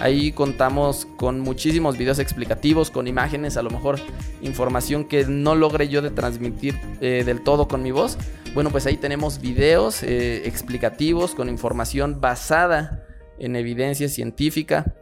Ahí 0.00 0.32
contamos 0.32 1.06
con 1.16 1.40
muchísimos 1.40 1.96
videos 1.96 2.18
explicativos, 2.18 2.90
con 2.90 3.06
imágenes, 3.06 3.56
a 3.56 3.62
lo 3.62 3.70
mejor 3.70 4.00
información 4.42 5.04
que 5.04 5.24
no 5.24 5.54
logre 5.54 5.88
yo 5.88 6.02
de 6.02 6.10
transmitir 6.10 6.74
eh, 7.00 7.22
del 7.24 7.42
todo 7.42 7.68
con 7.68 7.82
mi 7.82 7.92
voz. 7.92 8.18
Bueno, 8.54 8.70
pues 8.70 8.86
ahí 8.86 8.96
tenemos 8.96 9.40
videos 9.40 10.02
eh, 10.02 10.46
explicativos 10.46 11.34
con 11.34 11.48
información 11.48 12.20
basada 12.20 13.04
en 13.38 13.56
evidencia 13.56 14.08
científica. 14.08 14.94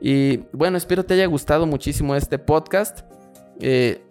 Y 0.00 0.38
bueno, 0.52 0.76
espero 0.76 1.04
te 1.04 1.14
haya 1.14 1.26
gustado 1.26 1.66
muchísimo 1.66 2.14
este 2.14 2.38
podcast. 2.38 3.00
Eh, 3.60 4.02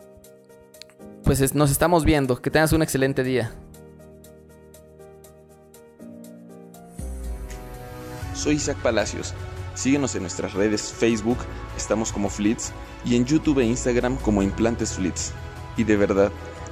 pues 1.24 1.56
nos 1.56 1.72
estamos 1.72 2.04
viendo. 2.04 2.42
Que 2.42 2.52
tengas 2.52 2.74
un 2.74 2.82
excelente 2.82 3.24
día. 3.24 3.54
Soy 8.44 8.56
Isaac 8.56 8.76
Palacios. 8.80 9.34
Síguenos 9.74 10.16
en 10.16 10.24
nuestras 10.24 10.52
redes 10.52 10.92
Facebook, 10.92 11.38
estamos 11.78 12.12
como 12.12 12.28
Flits, 12.28 12.74
y 13.06 13.16
en 13.16 13.24
YouTube 13.24 13.60
e 13.60 13.64
Instagram 13.64 14.18
como 14.18 14.44
Implantes 14.44 14.96
Flits. 14.96 15.32
Y 15.78 15.86
de 15.86 15.96
verdad, 15.96 16.30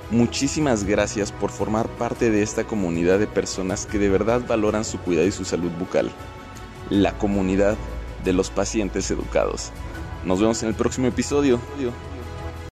muchísimas 0.10 0.84
gracias 0.84 1.32
por 1.32 1.50
formar 1.50 1.88
parte 1.88 2.30
de 2.30 2.44
esta 2.44 2.66
comunidad 2.66 3.20
de 3.20 3.28
personas 3.28 3.86
que 3.86 4.00
de 4.00 4.10
verdad 4.10 4.42
valoran 4.46 4.84
su 4.84 5.00
cuidado 5.00 5.28
y 5.28 5.32
su 5.32 5.46
salud 5.46 5.72
bucal. 5.80 6.12
La 6.90 7.18
comunidad 7.18 7.78
de 8.26 8.34
los 8.34 8.50
pacientes 8.50 9.10
educados. 9.10 9.72
Nos 10.26 10.42
vemos 10.42 10.62
en 10.64 10.68
el 10.68 10.76
próximo 10.76 11.08
episodio. 11.08 11.62